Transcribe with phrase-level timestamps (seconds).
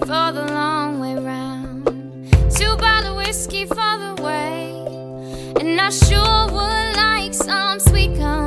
[0.00, 1.86] for the long way round.
[2.54, 4.70] Two bottle whiskey for the way.
[5.60, 8.43] And I sure would like some sweet company.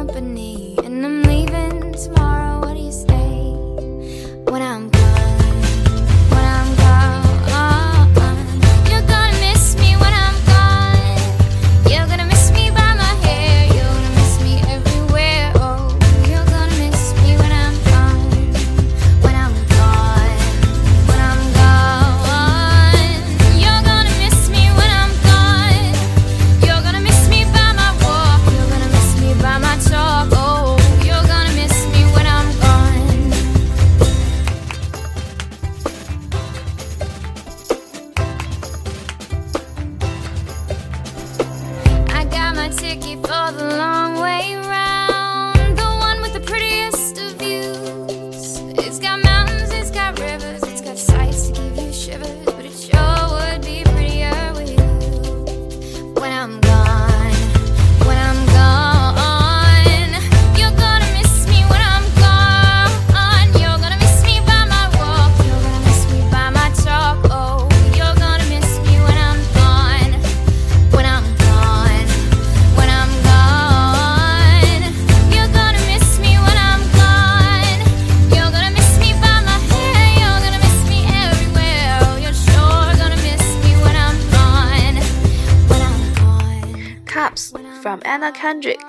[88.47, 88.79] Kendrick，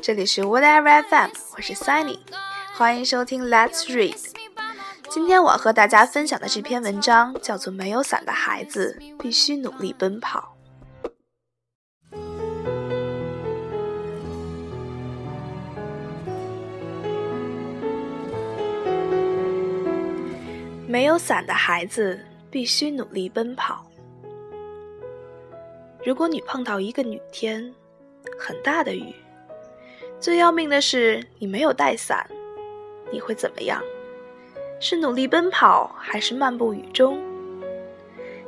[0.00, 2.18] 这里是 Whatever FM，我是 Sunny，
[2.74, 4.16] 欢迎收听 Let's Read。
[5.10, 10.56] 今天我和大家分享的这篇文章叫做《没有伞的孩子必须努力奔跑》。
[20.88, 23.84] 没有伞的孩子必须努力奔跑。
[26.02, 27.74] 如果你碰到一个雨天，
[28.38, 29.14] 很大的雨，
[30.18, 32.28] 最要命的是你没有带伞，
[33.10, 33.82] 你会怎么样？
[34.80, 37.18] 是努力奔跑，还是漫步雨中？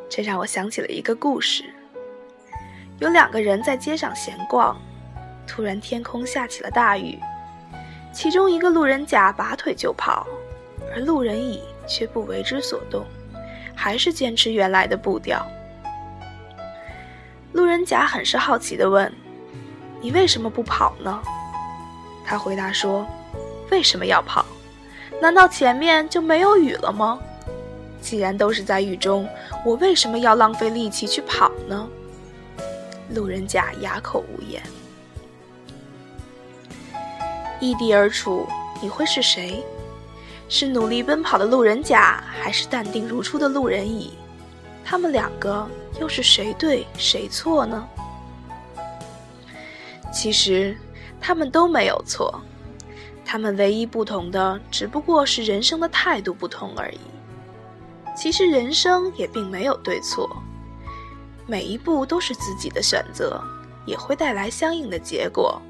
[0.09, 1.65] 这让我想起了一个故事。
[2.99, 4.77] 有两个人在街上闲逛，
[5.47, 7.19] 突然天空下起了大雨，
[8.13, 10.27] 其中一个路人甲拔腿就跑，
[10.95, 13.05] 而路人乙却不为之所动，
[13.75, 15.47] 还是坚持原来的步调。
[17.53, 19.11] 路人甲很是好奇地问
[20.01, 21.23] ：“你为什么不跑呢？”
[22.25, 23.07] 他回答说
[23.71, 24.45] ：“为什么要跑？
[25.21, 27.19] 难道前面就没有雨了吗？
[28.01, 29.29] 既然都是在雨中，
[29.65, 31.89] 我为什么要浪费力气去跑呢？”
[33.15, 34.63] 路人甲哑口无言。
[37.61, 38.47] 异地而处，
[38.83, 39.65] 你会是谁？
[40.49, 44.13] 是努力奔跑的路人甲，还是淡定如初的路人乙？
[44.85, 45.67] 他们两个
[46.01, 47.89] 又是谁对谁错呢？
[50.13, 50.77] 其实，
[51.21, 52.41] 他们都没有错，
[53.25, 56.99] 他们唯一不同的只不过是人生的态度不同而已。
[58.17, 60.29] 其实，人生也并没有对错，
[61.47, 63.41] 每一步都是自己的选择，
[63.85, 65.61] 也会带来相应的结果。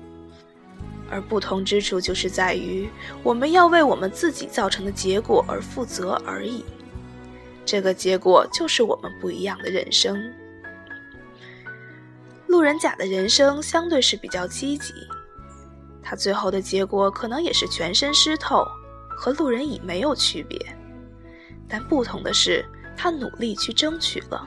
[1.08, 2.88] 而不同之处就是在于，
[3.22, 6.64] 我们要为我们自己造成的结果而负责而已。
[7.64, 10.20] 这个结果就是我们不一样的人生。
[12.46, 14.92] 路人甲的人生相对是比较积极，
[16.02, 18.66] 他最后的结果可能也是全身湿透，
[19.08, 20.58] 和路人乙没有区别。
[21.68, 22.64] 但不同的是，
[22.96, 24.46] 他努力去争取了，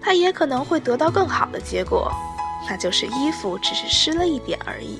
[0.00, 2.10] 他也可能会得到更好的结果，
[2.68, 4.98] 那就是衣服只是湿了一点而已，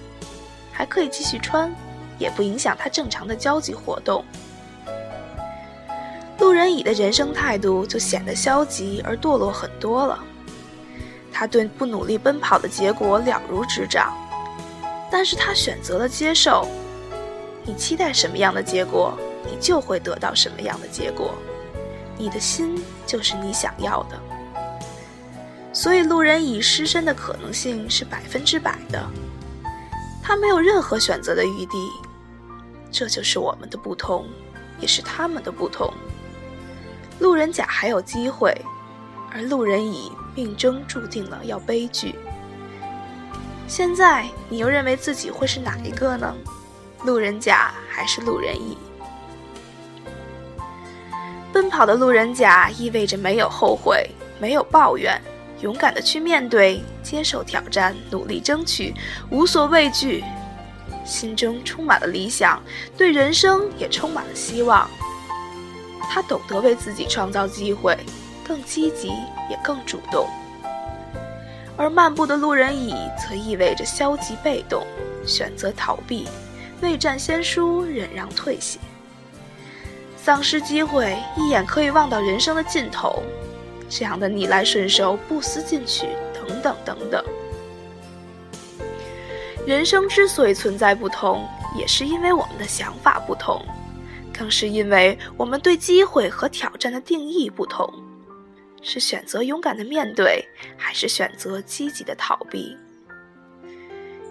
[0.70, 1.74] 还可以继续穿，
[2.18, 4.22] 也不影响他正常的交际活动。
[6.38, 10.22] 路人乙的人生态度就显得消极而堕落很多了。
[11.38, 14.16] 他对不努力奔跑的结果了如指掌，
[15.12, 16.66] 但是他选择了接受。
[17.62, 19.12] 你期待什么样的结果，
[19.44, 21.34] 你就会得到什么样的结果。
[22.16, 24.18] 你的心就是你想要的。
[25.74, 29.06] 所以，路人乙失身的可能性是百分之百的，
[30.22, 31.90] 他没有任何选择的余地。
[32.90, 34.24] 这就是我们的不同，
[34.80, 35.92] 也是他们的不同。
[37.18, 38.58] 路人甲还有机会，
[39.30, 42.14] 而路人乙命中注定了要悲剧。
[43.66, 46.32] 现在你又认为自己会是哪一个呢？
[47.04, 48.78] 路人甲还是路人乙？
[51.52, 55.20] 奔跑的路人甲意味着没有后悔，没有抱怨，
[55.62, 58.94] 勇敢的去面对，接受挑战，努力争取，
[59.30, 60.22] 无所畏惧，
[61.04, 62.62] 心中充满了理想，
[62.96, 64.88] 对人生也充满了希望。
[66.08, 67.96] 他懂得为自己创造机会，
[68.46, 69.08] 更积极
[69.50, 70.28] 也更主动。
[71.76, 74.86] 而漫步的路人乙则意味着消极被动，
[75.26, 76.26] 选择逃避，
[76.80, 78.78] 未战先输，忍让退卸，
[80.16, 83.22] 丧失机会，一眼可以望到人生的尽头，
[83.90, 87.22] 这样的逆来顺受、不思进取，等等等等。
[89.66, 91.46] 人生之所以存在不同，
[91.76, 93.60] 也是因为我们的想法不同，
[94.32, 97.92] 更是因为我们对机会和挑战的定义不同。
[98.88, 100.46] 是选择勇敢的面对，
[100.78, 102.76] 还是选择积极的逃避？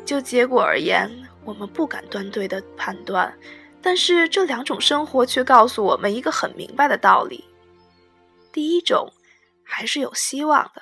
[0.05, 1.11] 就结果而言，
[1.43, 3.37] 我们不敢断对的判断，
[3.81, 7.43] 但是这两种生活却告诉我们一个很明白的道理：
[8.53, 9.11] 第一种
[9.61, 10.81] 还是有希望的，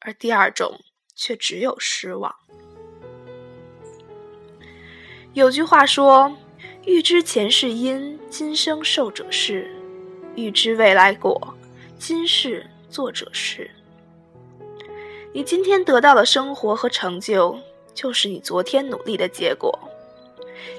[0.00, 0.80] 而第二种
[1.14, 2.34] 却只有失望。
[5.34, 6.34] 有句话说
[6.86, 9.66] ：“欲知前世因，今生受者是；
[10.36, 11.54] 欲知未来果，
[11.98, 13.68] 今世。”作者是：
[15.32, 17.58] 你今天得到的生活和成就，
[17.92, 19.76] 就是你昨天努力的结果；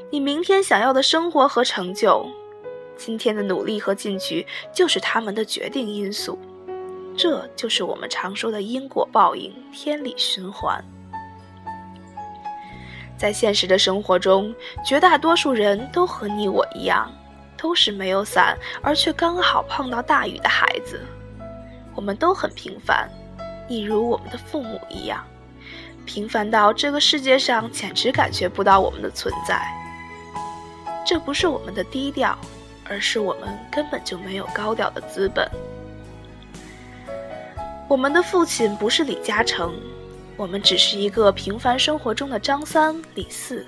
[0.09, 2.25] 你明天想要的生活和成就，
[2.95, 6.39] 今天的努力和进取，就是他们的决定因素。
[7.17, 10.81] 这就是我们常说的因果报应、天理循环。
[13.18, 17.11] 在现实的生活中，绝大多数人都和你我一样，
[17.57, 21.01] 都是没有伞，而却刚好碰到大雨的孩子。
[21.95, 23.09] 我们都很平凡，
[23.68, 25.24] 一如我们的父母一样，
[26.06, 29.65] 平凡到这个世界上简直感觉不到我们的存在。
[31.06, 32.38] 这不是我们的低调，
[32.89, 35.50] 而是我们根本就没有高调的资本。
[37.88, 39.74] 我们的父亲不是李嘉诚，
[40.36, 43.65] 我们只是一个平凡生活中的张三、李四。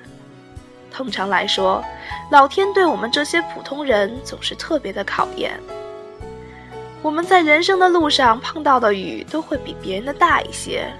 [0.92, 1.84] 通常来说，
[2.32, 5.60] 老天对我们这些普通人总是特别的考验。
[7.08, 10.92] 我们在人生的路上碰到的雨都会比别人的大一些，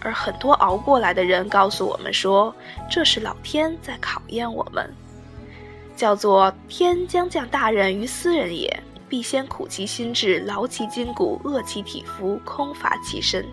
[0.00, 2.54] 而很多熬过来的人告诉我们说，
[2.88, 4.88] 这是老天在考验我们，
[5.96, 13.44] 叫做天将降大任于斯人也，必先苦其心志，劳其筋骨，饿其体肤，空乏其身。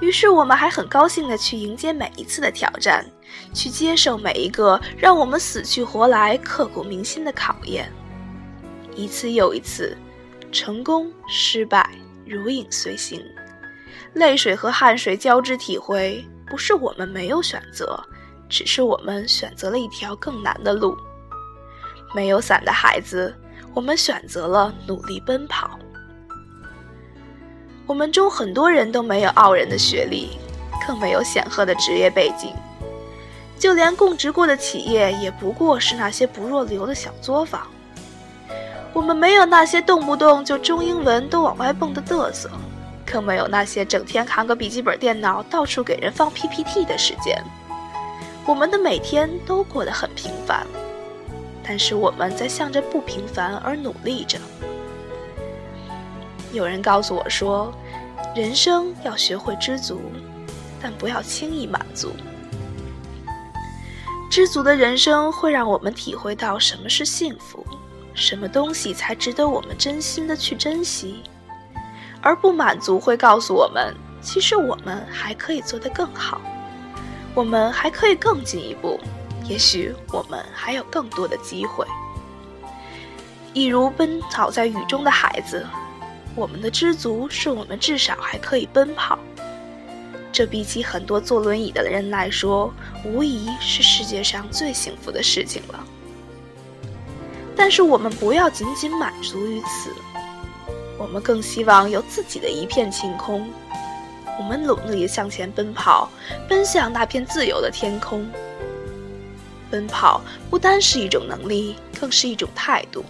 [0.00, 3.06] 于是我们还很高兴地去迎接每一次的挑战，
[3.54, 7.90] 去接受每一个让我们死去活来、刻骨铭心的考验。
[8.94, 9.96] 一次又一次，
[10.50, 11.90] 成功失败
[12.26, 13.22] 如影随形，
[14.14, 16.24] 泪水和汗水交织体会。
[16.50, 17.98] 不是我们没有选择，
[18.46, 20.94] 只是我们选择了一条更难的路。
[22.14, 23.34] 没有伞的孩子，
[23.72, 25.78] 我们选择了努力奔跑。
[27.86, 30.36] 我们中很多人都没有傲人的学历，
[30.86, 32.52] 更没有显赫的职业背景，
[33.58, 37.66] 就连供职过的企业，也不过是那些不入流的小作坊。
[38.94, 42.50] 我们没有那些动不动就中英文都往外蹦的嘚瑟，
[43.06, 47.42] 更没有那些整天扛个笔记本电脑到处给人放 PPT 的时间。
[48.44, 50.66] 我们的每天都过得很平凡，
[51.62, 54.38] 但是我们在向着不平凡而努力着。
[56.52, 57.72] 有人告诉我说，
[58.34, 60.00] 人生要学会知足，
[60.82, 62.12] 但不要轻易满足。
[64.30, 67.64] 知足的人生会让我们体会到什么是幸福。
[68.14, 71.22] 什么东西才值得我们真心的去珍惜？
[72.20, 76.40] 而不满足会告诉我们，其实我们还可以做得更好，
[77.34, 79.00] 我们还可以更进一步，
[79.44, 81.84] 也许我们还有更多的机会。
[83.52, 85.66] 一如奔跑在雨中的孩子，
[86.36, 89.18] 我们的知足是我们至少还可以奔跑，
[90.30, 92.72] 这比起很多坐轮椅的人来说，
[93.04, 95.84] 无疑是世界上最幸福的事情了。
[97.62, 99.94] 但是我们不要仅仅满足于此，
[100.98, 103.48] 我们更希望有自己的一片晴空。
[104.36, 106.10] 我们努力向前奔跑，
[106.48, 108.28] 奔向那片自由的天空。
[109.70, 113.04] 奔跑不单是一种能力，更是一种态度，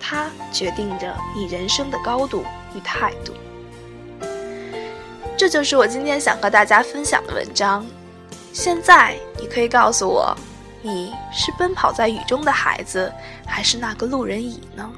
[0.00, 2.44] 它决定着你人生的高度
[2.74, 3.32] 与态度。
[5.36, 7.86] 这就是我今天想和大家分享的文章。
[8.52, 10.36] 现在你可以告诉我。
[10.80, 13.12] 你是奔跑在雨中的孩子，
[13.46, 14.90] 还是那个路人乙呢？